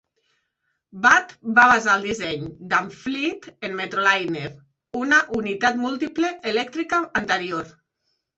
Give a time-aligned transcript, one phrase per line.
[1.01, 4.47] Budd va basar el disseny d'Amfleet en Metroliner,
[5.03, 7.71] una unitat múltiple elèctrica anterior.